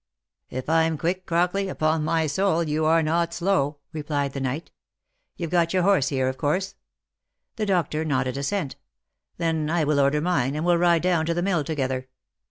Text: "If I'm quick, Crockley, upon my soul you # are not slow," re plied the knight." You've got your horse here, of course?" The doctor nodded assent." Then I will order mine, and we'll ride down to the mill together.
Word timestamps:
"If 0.49 0.67
I'm 0.67 0.97
quick, 0.97 1.27
Crockley, 1.27 1.69
upon 1.69 2.03
my 2.03 2.25
soul 2.25 2.63
you 2.63 2.85
# 2.85 2.85
are 2.85 3.03
not 3.03 3.35
slow," 3.35 3.77
re 3.93 4.01
plied 4.01 4.33
the 4.33 4.39
knight." 4.41 4.71
You've 5.37 5.51
got 5.51 5.73
your 5.73 5.83
horse 5.83 6.07
here, 6.07 6.27
of 6.27 6.39
course?" 6.39 6.73
The 7.57 7.67
doctor 7.67 8.03
nodded 8.03 8.35
assent." 8.35 8.77
Then 9.37 9.69
I 9.69 9.83
will 9.83 9.99
order 9.99 10.19
mine, 10.19 10.55
and 10.55 10.65
we'll 10.65 10.77
ride 10.79 11.03
down 11.03 11.27
to 11.27 11.35
the 11.35 11.43
mill 11.43 11.63
together. 11.63 12.07